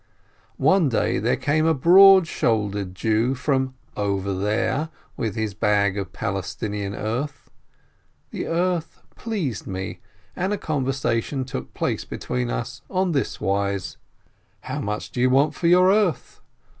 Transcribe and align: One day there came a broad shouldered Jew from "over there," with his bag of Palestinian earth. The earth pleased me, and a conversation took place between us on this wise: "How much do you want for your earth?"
One 0.57 0.89
day 0.89 1.19
there 1.19 1.37
came 1.37 1.67
a 1.67 1.75
broad 1.75 2.25
shouldered 2.25 2.95
Jew 2.95 3.35
from 3.35 3.75
"over 3.95 4.33
there," 4.33 4.89
with 5.15 5.35
his 5.35 5.53
bag 5.53 5.95
of 5.95 6.11
Palestinian 6.11 6.95
earth. 6.95 7.51
The 8.31 8.47
earth 8.47 9.03
pleased 9.15 9.67
me, 9.67 9.99
and 10.35 10.51
a 10.53 10.57
conversation 10.57 11.45
took 11.45 11.75
place 11.75 12.03
between 12.03 12.49
us 12.49 12.81
on 12.89 13.11
this 13.11 13.39
wise: 13.39 13.97
"How 14.61 14.79
much 14.81 15.11
do 15.11 15.21
you 15.21 15.29
want 15.29 15.53
for 15.53 15.67
your 15.67 15.91
earth?" 15.91 16.41